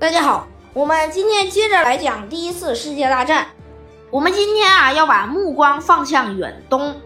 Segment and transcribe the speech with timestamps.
[0.00, 3.48] 大家好，我们今天接着来讲第一次世界大战。
[4.10, 6.98] 我们今天啊要把目光放向远东。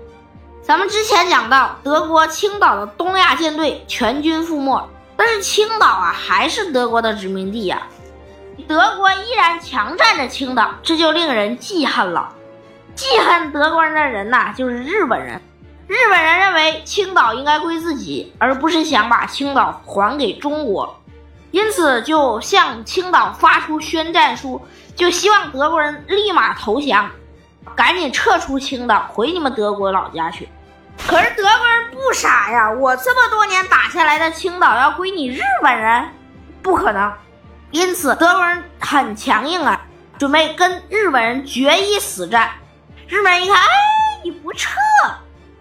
[0.62, 7.82] 咱们之前讲到，德国青岛的东亚舰队全军覆没，但是青岛啊还是德国的殖民地呀。
[8.68, 12.32] 德国依然强占着青岛，这就令人记恨了。
[12.94, 15.42] 记恨德国人的人呐，就是日本人。
[15.88, 20.96] 日本人认为青岛应该归自己，而不是想把青岛还给中国。
[21.54, 24.60] 因此，就向青岛发出宣战书，
[24.96, 27.08] 就希望德国人立马投降，
[27.76, 30.48] 赶紧撤出青岛，回你们德国老家去。
[31.06, 36.08] 可是德国人不傻呀，我这么多年打下来的青岛要归你日本人，
[36.60, 37.12] 不可能。
[37.70, 39.80] 因此，德国人很强硬啊，
[40.18, 42.50] 准备跟日本人决一死战。
[43.06, 43.68] 日本人一看，哎，
[44.24, 44.70] 你不撤，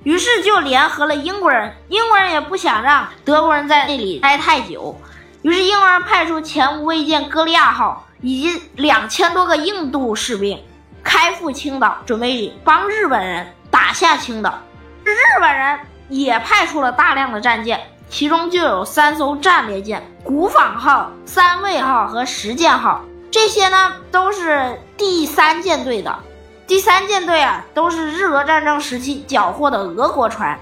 [0.02, 1.71] 于是就联合了英国人。
[1.89, 4.99] 英国人也不想让德国人在那里待太久。
[5.44, 10.58] 于是，英国派出前无畏舰“歌利亚号”以及两千多个印度士兵，
[11.03, 14.58] 开赴青岛，准备帮日本人打下青岛。
[15.03, 15.77] 日本人
[16.08, 17.77] 也派出了大量的战舰，
[18.09, 23.03] 其中就有三艘战列舰“古坊号”“三卫号”和“实践号”。
[23.30, 26.19] 这些呢，都是第三舰队的。
[26.66, 30.58] 第三舰队啊，都是日俄战争时期缴获的俄国船。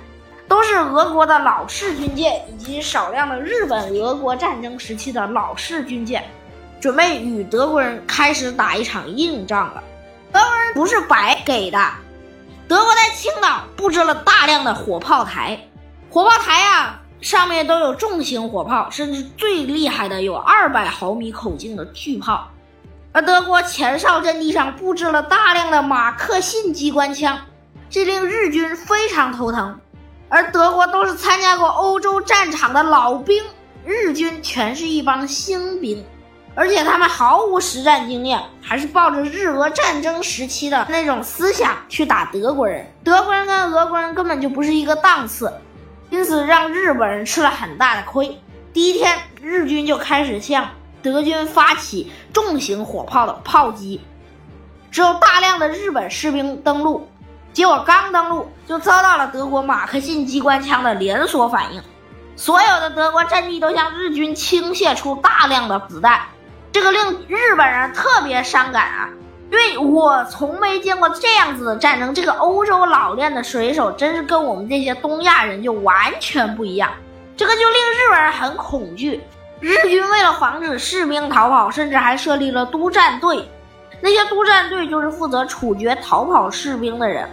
[0.52, 6.26] 都是俄国的老式军舰，以及少量的日本俄国战争时期的老式军舰，
[6.78, 9.82] 准备与德国人开始打一场硬仗了。
[10.30, 11.80] 德国人不是白给的，
[12.68, 15.58] 德国在青岛布置了大量的火炮台，
[16.10, 22.50] 火炮台啊上面都有重型火炮，甚至最厉害的有二百毫米口径的巨炮。
[23.14, 27.40] 而德国前哨阵地上布置了大量的马克沁机关枪，
[27.90, 29.80] 这令日军非常头疼。
[30.34, 33.44] 而德国都是参加过欧洲战场的老兵，
[33.84, 36.02] 日军全是一帮新兵，
[36.56, 42.90] 而且他们毫无实战经验，还是抱着日俄战争时期的那种思想去打德国人。
[43.04, 45.52] 德国人跟俄国人根本就不是一个档次，
[46.10, 48.40] 因此让日本人吃了很大的亏。
[48.72, 50.70] 第一天，日军就开始向
[51.04, 54.00] 德军发起重型火炮的炮击，
[54.90, 57.11] 只有大量的日本士兵登陆。
[57.54, 61.82] 结果刚登陆就遭到了德国马克沁机关枪的连锁反应，
[62.36, 66.22] 所有的德国阵地都向日军倾泻出大量的子弹，
[66.72, 69.10] 这个令日本人特别伤感啊！
[69.52, 76.90] 因为我从没见过这样子的战争，这个欧洲老练的水手真是跟我们这些东亚人就完全不一样，
[77.36, 79.22] 这个就令日本人很恐惧。
[79.60, 83.46] 日军为了防止士兵逃跑，甚至还设立了督战队，
[84.00, 87.30] 那些督战队就是负责处决逃跑士兵的人。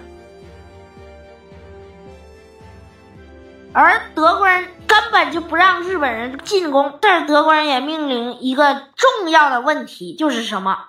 [3.75, 10.87] 而德国人根本就不让日本人进攻，但是德国人也面临一个重要的问题，就是什么？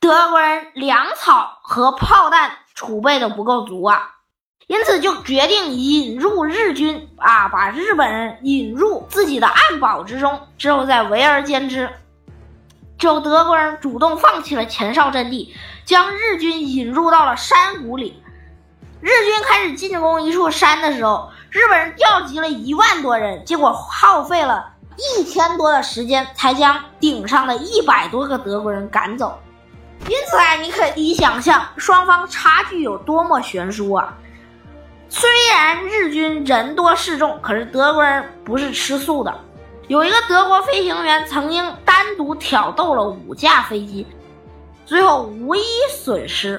[0.00, 4.16] 德国人粮草和炮弹储备的不够足啊，
[4.66, 11.88] 因此就决定引入日军啊，把日本人引入自己的暗堡之中，之后再围而歼之。
[12.98, 18.20] 之后德国人主动放弃了前哨阵地，将日军引入到了山谷里。
[19.00, 21.30] 日军开始进攻一处山的时候。
[21.52, 29.38] 日本人调集了一万多人，结果耗费了一天多的时间，才将顶上的一百多个德国人赶走。
[30.08, 34.16] 因此啊，你可以想象双方差距有多么悬殊啊！
[35.10, 39.38] 虽然日军人多势众，可是德国人不是吃素的。
[39.88, 44.06] 有一个德国飞行员曾经单独挑逗了五架飞机，
[44.86, 46.58] 最后无一损失。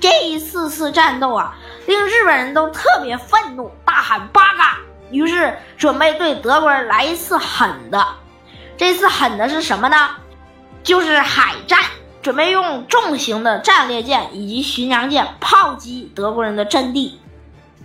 [0.00, 4.78] 这一次次战斗啊，令日本人都特别愤怒，大喊“八嘎”，
[5.12, 8.04] 于是准备对德国人来一次狠的。
[8.76, 10.16] 这次狠的是什么呢？
[10.82, 11.78] 就是海战，
[12.20, 17.20] 准备用重型的战列舰以及巡洋舰炮击德国人的阵地。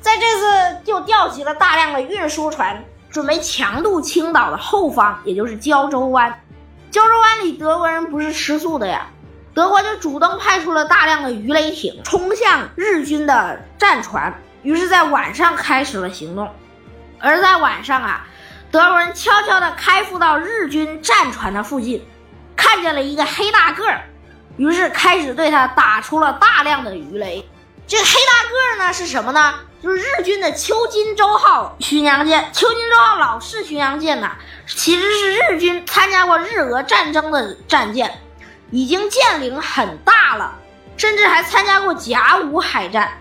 [0.01, 6.41] 在这次就调集了大量的运输船，准备强渡青岛的后方，也就是胶州湾。
[6.89, 9.05] 胶州湾里德国人不是吃素的呀。
[9.53, 16.53] 德国就主动派出了大量的鱼雷艇冲向日军的战船，于是，在晚上开始了行动。
[17.19, 18.25] 而在晚上啊，
[18.71, 22.05] 德国人悄悄地开赴到日军战船的附近，
[22.55, 24.03] 看见了一个黑大个儿，
[24.57, 27.47] 于是开始对他打出了大量的鱼雷。
[27.87, 29.55] 这黑大个儿呢是什么呢？
[29.81, 32.49] 就是日军的秋津洲号巡洋舰。
[32.53, 34.29] 秋津洲号老式巡洋舰呢，
[34.67, 38.21] 其实是日军参加过日俄战争的战舰。
[38.71, 40.53] 已经舰龄很大了，
[40.95, 43.18] 甚至还参加过甲午海战。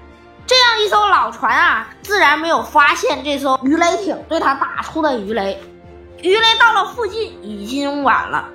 [0.49, 5.62] 这样一艘老船啊，自然没有发现这艘鱼雷艇对他打出的鱼雷。
[6.23, 8.49] 鱼雷到了附近已经晚了。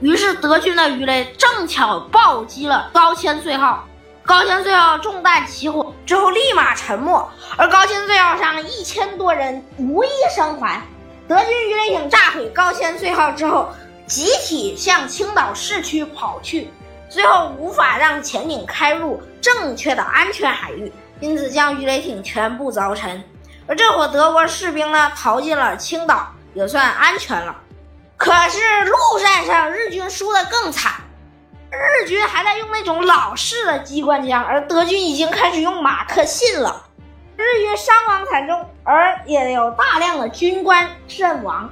[0.00, 3.88] 于是德军的鱼雷正巧暴击了高千岁号，
[4.24, 10.80] 高千岁号中弹起火之后立马沉没，而高千岁号上一千多人无一生还。
[11.26, 13.68] 德军鱼雷艇炸毁高千岁号之后，
[14.06, 16.70] 集体向青岛市区跑去，
[17.08, 23.22] 最后无法让潜艇开入正确的安全海域，因此将鱼雷艇全部凿沉。
[23.66, 27.56] 而这伙德国士兵呢，逃进了青岛，也算安全了。
[28.16, 30.94] 可是陆战上日军输得更惨，
[31.70, 36.84] 日军还在用那种老式的机关枪，而德军已经开始用马克沁了。
[37.36, 41.70] 日军伤亡惨重，而也有大量的军官阵亡。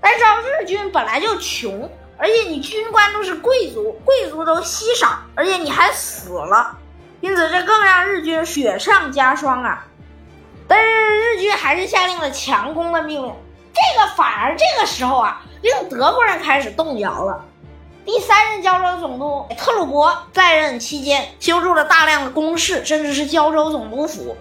[0.00, 0.20] 但是
[0.62, 6.78] 日军本来就穷，而且你军官都是贵族，贵族都稀少，而且你还死了，
[7.20, 9.86] 因此这更让日军雪上加霜啊！
[10.66, 13.34] 但是日军还是下令了强攻的命令，
[13.74, 17.44] 这个反而这个时候啊，令德国人开始动摇了。
[18.06, 24.36] 第三任胶州总督特鲁伯在任期间，修筑了大量的工事，甚至是胶州总督府。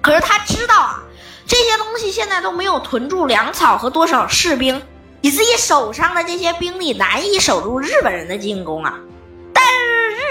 [0.00, 1.02] 可是他知道啊，
[1.46, 4.80] 这些东西现在都没有囤住粮草和多少士兵，
[5.20, 8.98] 你自己手上的这些兵力难以守住日本人的进攻啊。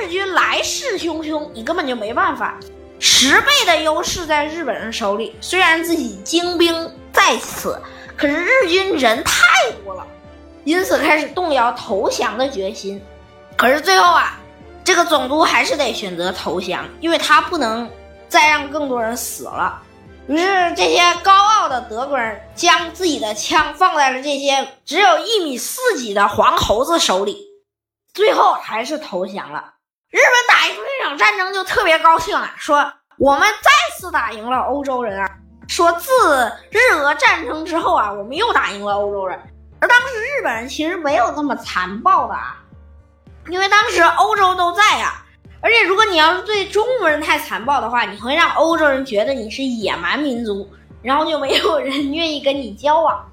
[0.10, 2.60] 军来势汹汹，你根本就没办法。
[3.00, 7.82] 十倍的优势在日本人手里，虽然自己精兵在此，
[8.18, 9.44] 可是日军人太
[9.86, 10.06] 多了，
[10.66, 13.02] 因此开始动摇投降的决心。
[13.56, 14.38] 可是最后啊，
[14.84, 17.90] 这个总督还是得选择投降，因为他不能。
[18.28, 19.82] 再让更多人死了，
[20.28, 20.46] 于是
[20.78, 27.48] 这些高傲的德国人将自己的枪放在了这些只有一米四几的黄猴子手里，
[28.14, 29.74] 最后还是投降了。
[30.10, 35.30] 日本打赢这场战争就特别高兴啊，说我们再次打赢了欧洲人啊，
[35.68, 36.12] 说自
[36.72, 39.40] 日俄战争之后啊，我们又打赢了欧洲人。
[39.80, 42.58] 而当时日本人其实没有那么残暴的啊，
[43.50, 45.26] 因为当时欧洲都在啊。
[45.62, 50.66] 而且，如果你要是对中国人太残暴的话，你会让欧洲人觉得你是野蛮民族，
[51.02, 53.30] 然后就没有人愿意跟你交往。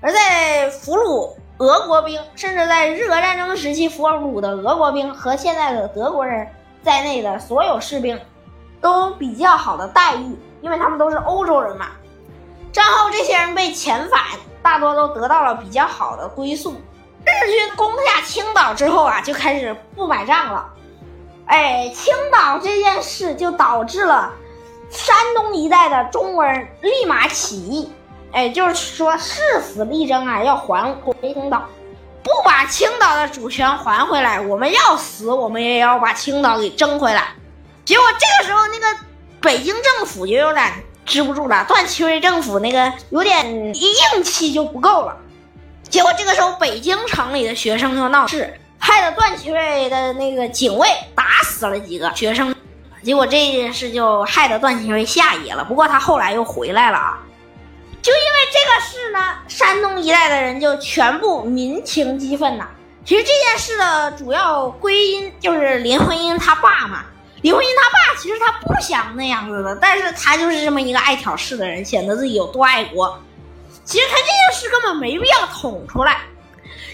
[0.00, 6.48] 而在俘虏俄国兵，甚至在日俄战争时期俘虏的俄国兵和现在的德国人
[6.82, 8.18] 在内的所有士兵，
[8.80, 11.88] 都比较好的待遇，因为他们都是欧洲人嘛。
[12.72, 14.22] 战后，这些人被遣返，
[14.62, 16.72] 大多都得到了比较好的归宿。
[17.26, 20.66] 日军攻下青岛之后啊，就开始不买账了。
[21.44, 24.32] 哎，青岛这件事就导致了
[24.88, 27.92] 山东一带的中国人立马起义，
[28.32, 31.68] 哎，就是说誓死力争啊，要还回青岛，
[32.22, 37.28] 不把青岛的主权还回来，我们要死，我们也要把青岛给争回来。
[37.84, 39.00] 结果这个时候，那个
[39.40, 40.72] 北京政府就有点
[41.04, 45.16] 支不住了，段祺瑞政府那个有点硬气就不够了。
[45.88, 48.58] 结果这个时候，北京城里的学生就闹事。
[48.82, 52.54] 害得段祺瑞的那个警卫打死了几个学生，
[53.02, 55.62] 结果这件事就害得段祺瑞下野了。
[55.62, 57.18] 不过他后来又回来了啊！
[58.02, 62.68] 就因为这个事呢，山东一带的人就全部民情激愤呐。
[63.04, 67.04] 其实这件事的主要归因就是林徽因他爸嘛。
[67.42, 73.18] 林徽因他爸其实他不想那样子的，但是他就是这么一个爱挑事的人，显得自己有多爱国。
[73.84, 76.18] 其实他这件事根本没必要捅出来。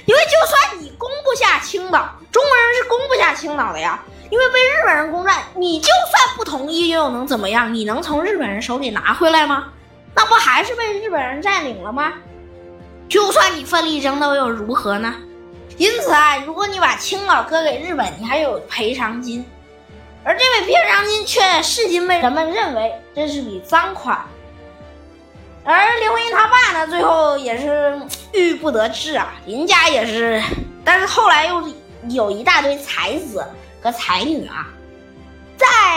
[0.06, 4.02] 因为就算你攻不下青岛，中国人是攻不下青岛的呀。
[4.30, 7.72] 因为被日本人攻占，你就算不同意，又能怎么样？
[7.72, 9.72] 你能从日本人手里拿回来吗？
[10.16, 12.14] 那不还是被日本人占领了吗？
[13.08, 15.14] 就算你奋力争斗，又如何呢？
[15.76, 19.44] 因此啊，如果你把青岛割给日本，你还有赔偿金，
[20.24, 24.18] 而这笔赔偿金却至今被人们认为这是笔赃款。
[25.64, 28.00] 而林徽因他爸呢，最后也是
[28.32, 29.34] 郁郁不得志啊。
[29.44, 30.42] 林家也是，
[30.82, 31.62] 但是后来又
[32.08, 33.44] 有一大堆才子
[33.82, 34.66] 和才女啊。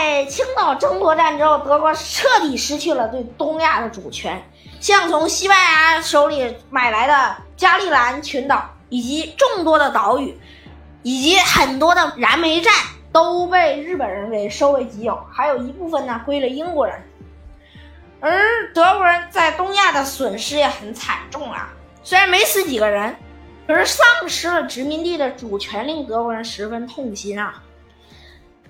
[0.00, 4.42] 在青岛争夺战之后，德国彻底失去了对东亚的主权，
[4.80, 10.34] 像从西班牙手里买来的加利兰群岛，以及众多的岛屿，
[11.02, 12.72] 以及很多的燃煤站，
[13.12, 16.98] 都被日本人给收为己有，还有一部分呢归了英国人。
[18.20, 21.68] 而德国人在东亚的损失也很惨重啊，
[22.02, 23.14] 虽然没死几个人，
[23.66, 27.62] 可是丧失了殖民地的主权，令德国人十分痛心啊。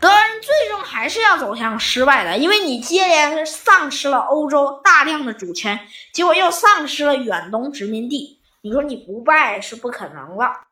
[0.00, 5.78] 德国人最终还是要走向失败的，因为你接连丧失了欧洲大量的主权，
[6.14, 10.69] 结果又丧失了远东殖民地，你说你不败是不可能了。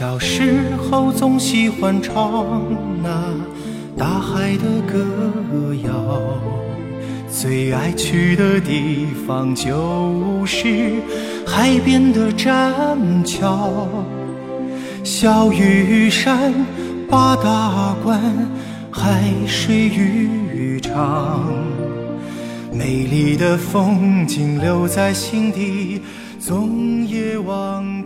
[0.00, 2.62] 小时候总喜欢唱
[3.02, 3.34] 那
[3.98, 6.40] 大海的歌谣，
[7.30, 11.02] 最爱去的地方就是
[11.46, 13.86] 海边的栈桥。
[15.04, 16.54] 小雨山
[17.06, 18.18] 八大关，
[18.90, 21.44] 海水浴场，
[22.72, 26.00] 美丽的风景留在心底，
[26.38, 27.99] 总也忘。